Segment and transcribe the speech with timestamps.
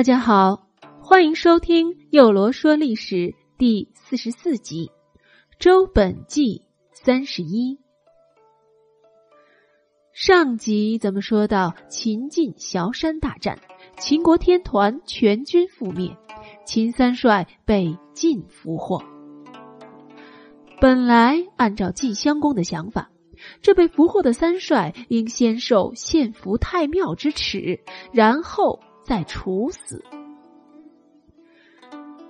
[0.00, 0.66] 大家好，
[1.02, 3.16] 欢迎收听《幼罗说历史》
[3.58, 4.86] 第四十四集
[5.58, 6.62] 《周本纪
[6.94, 7.74] 三十一》。
[10.14, 13.58] 上集咱们说到秦晋崤山大战，
[13.98, 16.16] 秦国天团全军覆灭，
[16.64, 19.04] 秦三帅被晋俘获。
[20.80, 23.10] 本来按照晋襄公的想法，
[23.60, 27.80] 这被俘获的三帅应先受献俘太庙之耻，
[28.14, 28.80] 然后。
[29.10, 30.04] 再处死。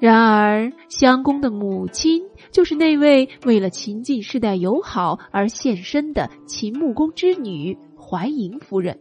[0.00, 8.98] 然而，襄公的母亲就是那位为了秦晋世代友好而献身的秦穆公之女怀嬴夫人。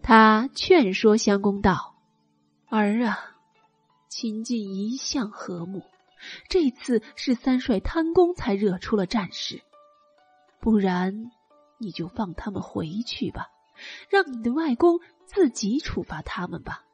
[0.00, 1.94] 他劝说襄公道
[2.70, 3.18] ：“儿啊，
[4.08, 5.82] 秦晋一向和睦，
[6.48, 9.60] 这次是三帅贪功才惹出了战事，
[10.58, 11.30] 不然
[11.76, 13.48] 你就放他们回去吧，
[14.08, 16.84] 让你的外公。”自己处罚他们吧。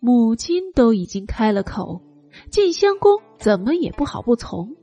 [0.00, 2.02] 母亲都已经开了口，
[2.50, 4.76] 晋襄公怎么也不好不从，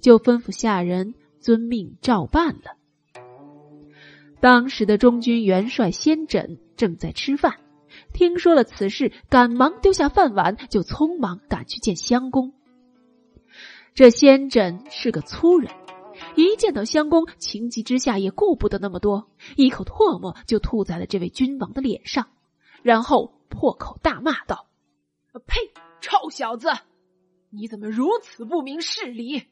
[0.00, 2.76] 就吩咐下人遵命照办了。
[4.40, 7.60] 当时的中军元帅先轸正在吃饭，
[8.12, 12.52] 听说了此事，赶忙丢下饭碗，就匆忙赶去见襄公。
[13.94, 15.72] 这先轸是个粗人。
[16.34, 22.28] 一见到襄公，情急之下也顾不得那么多，一口唾沫就吐在了这位君王的脸上，
[22.82, 24.66] 然后破口大骂道
[25.46, 25.72] ：“呸！
[26.00, 26.70] 臭小子，
[27.50, 29.48] 你怎么如此不明事理？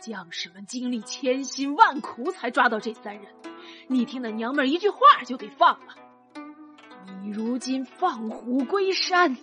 [0.00, 3.26] 将士们经历千辛万苦才抓到这三人，
[3.88, 5.94] 你听那娘们一句话就给放了。
[7.22, 9.36] 你如今放虎归山，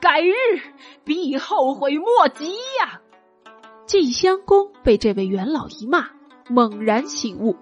[0.00, 0.32] 改日
[1.04, 2.50] 必后悔莫及
[2.80, 3.00] 呀！”
[3.86, 6.06] 晋襄公被这位元老一骂，
[6.48, 7.54] 猛然醒悟，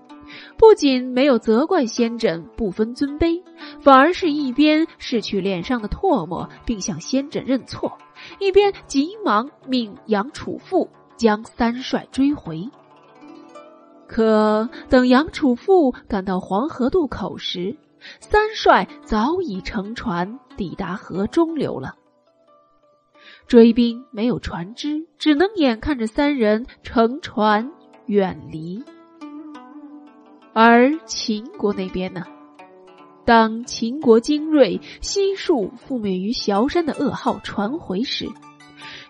[0.56, 3.42] 不仅没有责怪先轸不分尊卑，
[3.80, 7.98] 反而是一边拭去脸上的唾沫，并向先轸认错，
[8.38, 12.70] 一边急忙命杨楚富将三帅追回。
[14.06, 17.76] 可等杨楚富赶到黄河渡口时，
[18.20, 21.96] 三帅早已乘船抵达河中流了。
[23.46, 27.70] 追兵没有船只，只能眼看着三人乘船
[28.06, 28.82] 远离。
[30.54, 32.24] 而秦国那边呢？
[33.24, 38.28] 当秦国精锐悉数覆灭于崤山的噩耗传回时，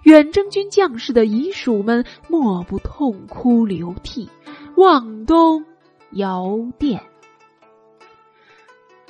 [0.04, 4.28] 远征军将士的遗属们莫不痛哭流涕，
[4.76, 5.64] 望东
[6.12, 6.47] 遥
[6.78, 7.03] 殿。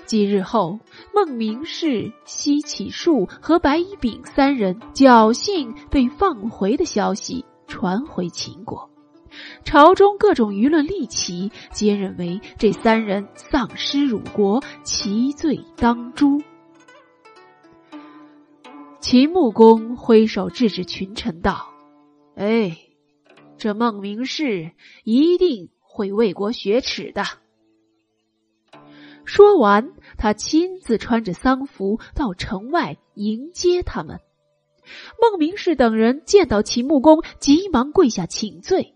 [0.06, 0.78] 几日后，
[1.14, 8.90] 孟明视、西乞术和白乙丙三人侥幸被放回的消息传回秦国，
[9.64, 16.42] 朝中各种舆论立起，皆认为这三人丧失辱国，其罪当诛。
[19.00, 21.70] 秦穆公挥手制止群臣道
[22.36, 22.76] ：“哎，
[23.58, 24.72] 这孟明氏
[25.04, 27.24] 一定会为国雪耻的。”
[29.32, 34.20] 说完，他亲自穿着丧服到城外迎接他们。
[35.18, 38.92] 孟明视等人见到秦穆公，急忙跪下请罪，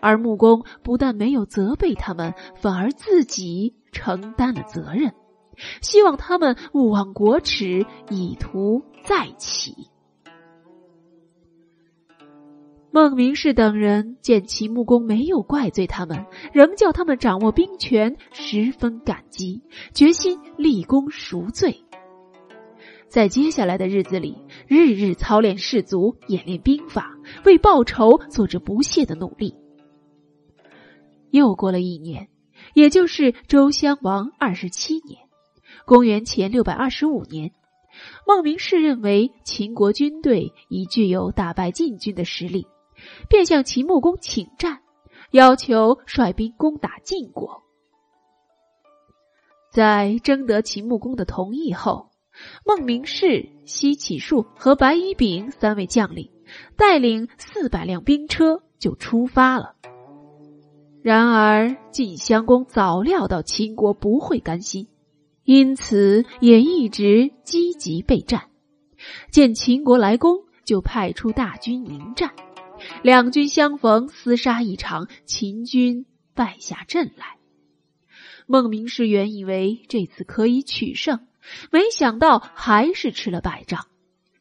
[0.00, 5.12] 而穆公不但没有责备他们，反而自己承担了责任，
[5.82, 9.90] 希望他们勿忘国耻，以图再起。
[12.98, 19.62] 孟明氏等人见秦穆公没有怪罪他们，仍叫他们掌握兵权，十分感激，
[19.94, 21.84] 决心立功赎罪。
[23.06, 24.36] 在接下来的日子里，
[24.66, 29.54] 日日操练士卒，演练兵法，为报仇做着不懈的努力。
[31.30, 32.26] 又过了一年，
[32.74, 35.20] 也就是周襄王二十七年，
[35.86, 37.52] 公元前六百二十五年，
[38.26, 42.66] 孟明氏认为秦国军队已具有打败晋军的实力。
[43.28, 44.80] 便向秦穆公请战，
[45.30, 47.62] 要求率兵攻打晋国。
[49.70, 52.10] 在征得秦穆公的同意后，
[52.64, 56.30] 孟明视、西乞术和白乙丙三位将领
[56.76, 59.74] 带领四百辆兵车就出发了。
[61.02, 64.88] 然而晋襄公早料到秦国不会甘心，
[65.44, 68.50] 因此也一直积极备战。
[69.30, 72.34] 见秦国来攻，就派出大军迎战。
[73.02, 77.36] 两军相逢，厮杀一场，秦军败下阵来。
[78.46, 81.26] 孟明视原以为这次可以取胜，
[81.70, 83.86] 没想到还是吃了败仗，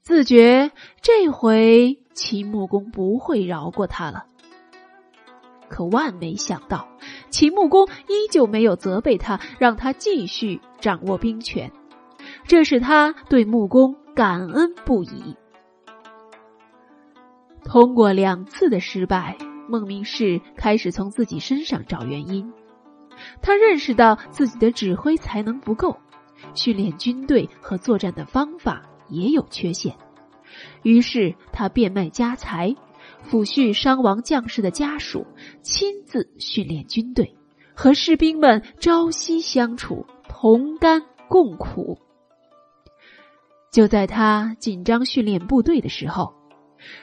[0.01, 4.25] 自觉这回秦穆公不会饶过他了。
[5.69, 6.87] 可万没想到，
[7.29, 11.73] 秦穆公依旧没有责备他，让他继续掌握兵权，
[12.45, 15.35] 这使他对穆公感恩不已。
[17.63, 19.37] 通过两次的失败，
[19.69, 22.51] 孟明视开始从自己身上找原因。
[23.41, 25.97] 他认识到自己的指挥才能不够，
[26.53, 29.95] 训练军队和作战的方法也有缺陷，
[30.83, 32.75] 于是他变卖家财。
[33.29, 35.25] 抚恤伤亡将士的家属，
[35.61, 37.35] 亲自训练军队，
[37.73, 41.97] 和士兵们朝夕相处，同甘共苦。
[43.71, 46.33] 就在他紧张训练部队的时候，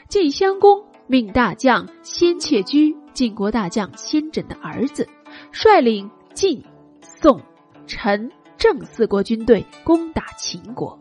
[0.08, 5.08] 晋襄公命大将先且居，晋国大将先轸的儿子，
[5.52, 6.62] 率领晋、
[7.00, 7.40] 宋、
[7.86, 10.98] 陈、郑四国军队攻打秦国。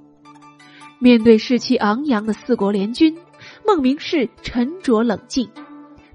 [0.99, 3.17] 面对士气昂扬的四国联军。
[3.65, 5.49] 孟明视沉着冷静，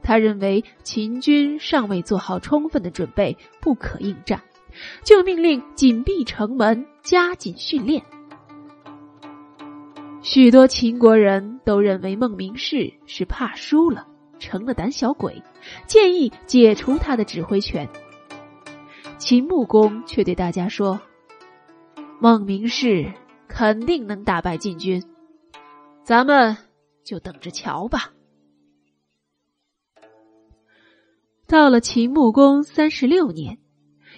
[0.03, 4.43] 他认为秦军尚未做好充分的准备，不可应战，
[5.05, 8.03] 就命令紧闭城门，加紧训练。
[10.23, 14.07] 许多秦国人都认为孟明视是怕输了，
[14.39, 15.43] 成了胆小鬼，
[15.87, 17.89] 建议解除他的指挥权。
[19.17, 21.01] 秦穆公却对大家说
[22.21, 23.13] ：“孟明视
[23.49, 25.03] 肯定能打败晋军，
[26.05, 26.57] 咱们。”
[27.05, 28.13] 就等着瞧吧。
[31.47, 33.57] 到了秦穆公三十六年，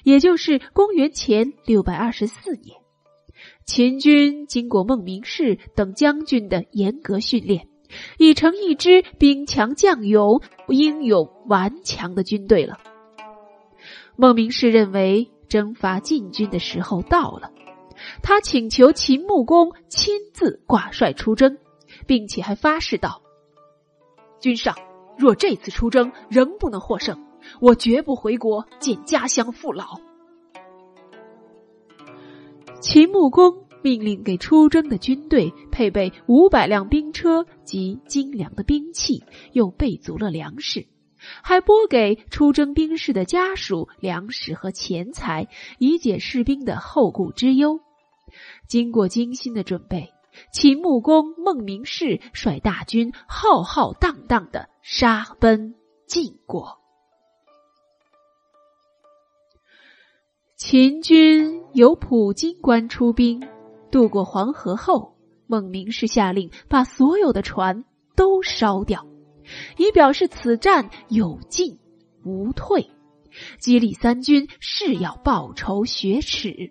[0.02, 2.76] 也就是公元前六百二十四年，
[3.64, 7.68] 秦军经过孟明视等将军的严格训练，
[8.18, 12.78] 已成一支兵强将勇、英勇顽强的军队了。
[14.16, 17.52] 孟明视认为征伐晋军的时候到了，
[18.22, 21.58] 他请求秦穆公亲自挂帅出征。
[22.06, 23.20] 并且还发誓道
[24.40, 24.76] ：“君上，
[25.18, 27.26] 若这次出征仍不能获胜，
[27.60, 30.00] 我绝不回国见家乡父老。”
[32.80, 39.22] 秦穆公命令给出征的军队配备五百辆兵车及精良的兵器，
[39.52, 40.86] 又备足了粮食，
[41.42, 45.48] 还拨给出征兵士的家属粮食和钱财，
[45.78, 47.80] 以解士兵的后顾之忧。
[48.66, 50.12] 经过精心的准备。
[50.52, 55.74] 秦穆公孟明视率大军浩浩荡荡的杀奔
[56.06, 56.79] 晋国。
[60.62, 63.42] 秦军由普京关出兵，
[63.90, 65.16] 渡过黄河后，
[65.46, 69.06] 孟明视下令把所有的船都烧掉，
[69.78, 71.78] 以表示此战有进
[72.24, 72.90] 无退，
[73.58, 76.70] 激励三军誓要报仇雪耻，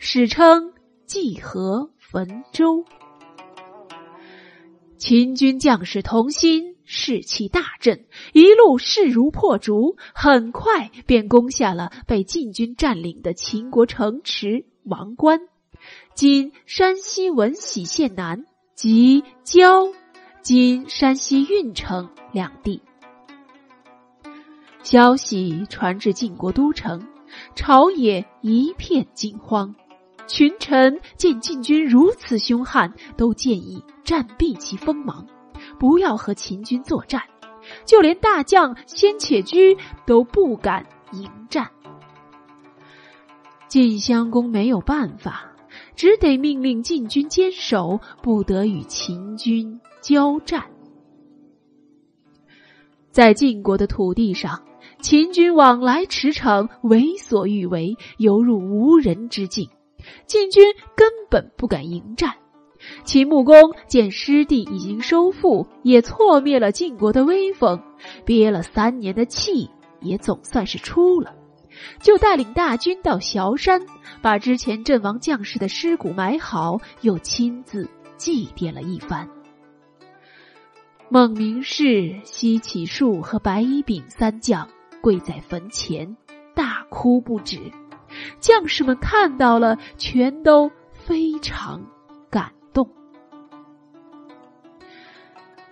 [0.00, 0.72] 史称
[1.06, 1.92] 济河。
[2.10, 2.84] 汾州，
[4.96, 15.40] 秦军将士同心，士气大振，一路势如破竹，很快便攻下了被晋军占领的秦国城池王关
[16.16, 19.92] （今山西闻喜县南）及焦
[20.40, 22.80] （今山西运城）两地。
[24.82, 27.06] 消息传至晋国都城，
[27.54, 29.74] 朝野一片惊慌。
[30.26, 35.26] 群臣见晋军如此凶悍，都建议暂避其锋芒，
[35.78, 37.22] 不要和秦军作战。
[37.84, 41.68] 就连大将先且居都不敢迎战。
[43.68, 45.52] 晋襄公没有办法，
[45.94, 50.64] 只得命令晋军坚守，不得与秦军交战。
[53.10, 54.62] 在晋国的土地上，
[55.02, 59.68] 秦军往来驰骋，为所欲为，犹如无人之境。
[60.26, 60.64] 晋军
[60.96, 62.34] 根本不敢迎战，
[63.04, 67.82] 秦穆公见失地已经收复，也挫灭了晋国的威风，
[68.24, 69.70] 憋了三年的气
[70.00, 71.34] 也总算是出了，
[72.00, 73.82] 就带领大军到崤山，
[74.22, 79.28] 把之前阵亡将士的尸骨埋好，又亲自祭奠了一番。
[81.10, 84.68] 孟明视、西乞术和白乙丙三将
[85.00, 86.16] 跪在坟前，
[86.54, 87.58] 大哭不止。
[88.40, 91.82] 将士们看到了，全都非常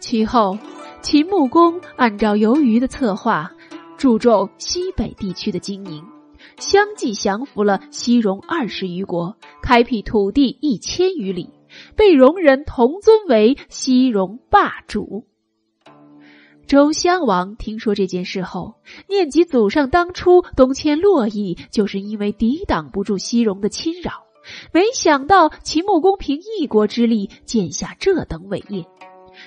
[0.08, 0.56] 其后，
[1.02, 3.50] 秦穆公按照由于的策划，
[3.98, 6.04] 注重西北地区的经营，
[6.58, 11.50] 相继降服了西戎二十余国，开辟土地一千余里，
[11.96, 15.24] 被戎人同尊为西戎霸主。
[16.68, 18.74] 周襄王听说这件事后，
[19.08, 24.22] 念及祖上当初东迁洛邑，就是因为抵挡不住西戎的侵扰。
[24.72, 28.84] 没想到秦穆公凭一国之力建下这等伟业，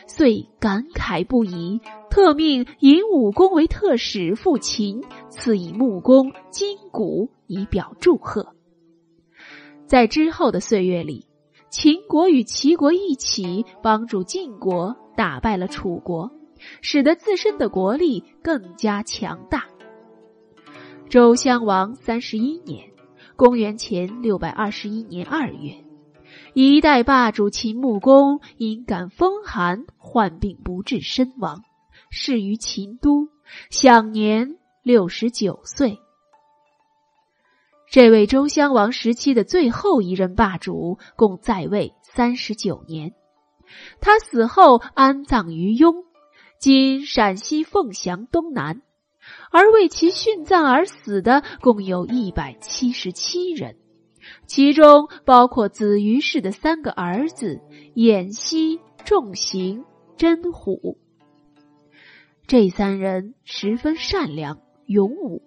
[0.09, 8.55] 遂感慨不已，特命引武功为特使赴秦，赐以木弓、金鼓以表祝贺。
[9.85, 11.27] 在之后的岁月里，
[11.69, 16.31] 秦国与齐国一起帮助晋国打败了楚国，
[16.81, 19.67] 使得自身的国力更加强大。
[21.07, 22.89] 周襄王三十一年
[23.37, 25.71] （公元前六百二十一年二月）。
[26.61, 31.63] 一代霸主秦穆公因感风寒，患病不治身亡，
[32.09, 33.29] 逝于秦都，
[33.69, 35.99] 享年六十九岁。
[37.89, 43.13] 这位周襄王时期的最后一任霸主，共在位三十九年。
[44.01, 46.03] 他死后安葬于雍，
[46.59, 48.81] 今陕西凤翔东南，
[49.49, 53.77] 而为其殉葬而死的共有一百七十七人。
[54.45, 57.62] 其中包括子于氏的三个儿子
[57.95, 59.86] 偃息、仲行、
[60.17, 60.98] 真虎。
[62.48, 65.43] 这三人十分善良勇武，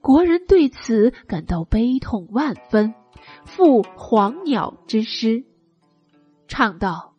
[0.00, 2.94] 国人对此感到悲痛万分，
[3.44, 5.44] 赋《黄鸟》之诗，
[6.46, 7.16] 唱道：“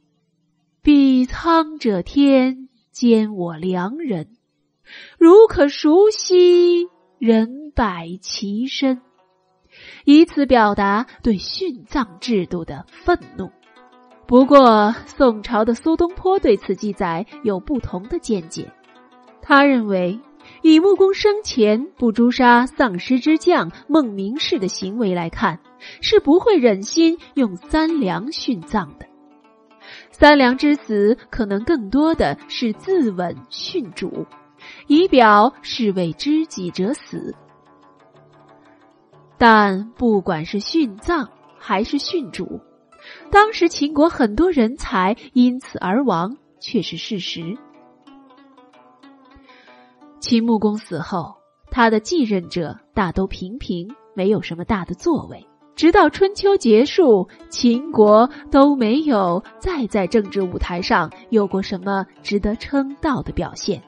[0.82, 4.38] 彼苍者天，兼我良人，
[5.20, 6.88] 如可熟悉，
[7.20, 9.02] 人百其身。”
[10.06, 13.50] 以此表达对殉葬制度的愤怒。
[14.26, 18.70] 不过，宋朝的苏东坡对此记载有不同的见解。
[19.42, 20.20] 他认为，
[20.62, 25.60] 以穆公生前不诛杀丧尸之将孟明视的行为来看，
[26.02, 29.06] 是不会忍心用三良殉葬的。
[30.12, 34.26] 三良之死可能更多的是自刎殉主，
[34.88, 37.34] 以表是为知己者死。
[39.38, 41.30] 但不管是殉葬
[41.60, 42.60] 还是殉主，
[43.32, 47.58] 当时秦国很多人才因此而亡，却是事实。
[50.20, 51.36] 秦穆公死后，
[51.70, 55.46] 他的继任者大都平平，没有什么大的作为。
[55.76, 63.84] 直到春秋结束，秦国都没有再在政治舞台上有过什么值得称道的表现。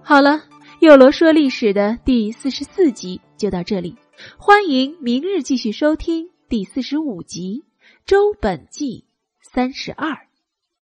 [0.00, 0.40] 好了。
[0.80, 3.96] 幼罗说历史的第四十四集就到这里，
[4.38, 7.64] 欢迎明日继续收听第四十五集
[8.06, 9.04] 《周本纪
[9.42, 10.12] 三十二》。